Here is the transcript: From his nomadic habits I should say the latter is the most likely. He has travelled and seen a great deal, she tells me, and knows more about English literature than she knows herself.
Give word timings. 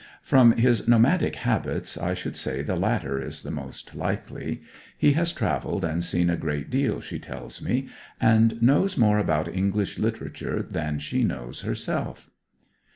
From 0.23 0.53
his 0.53 0.87
nomadic 0.87 1.35
habits 1.35 1.95
I 1.95 2.15
should 2.15 2.35
say 2.35 2.63
the 2.63 2.75
latter 2.75 3.21
is 3.21 3.43
the 3.43 3.51
most 3.51 3.93
likely. 3.93 4.63
He 4.97 5.11
has 5.11 5.31
travelled 5.31 5.85
and 5.85 6.03
seen 6.03 6.27
a 6.27 6.35
great 6.35 6.71
deal, 6.71 7.01
she 7.01 7.19
tells 7.19 7.61
me, 7.61 7.87
and 8.19 8.59
knows 8.63 8.97
more 8.97 9.19
about 9.19 9.47
English 9.47 9.99
literature 9.99 10.63
than 10.67 10.97
she 10.97 11.23
knows 11.23 11.61
herself. 11.61 12.31